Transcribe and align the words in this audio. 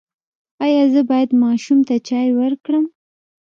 ایا 0.65 0.83
زه 0.93 1.01
باید 1.09 1.29
ماشوم 1.43 1.79
ته 1.87 1.95
چای 2.07 2.29
ورکړم؟ 2.39 2.85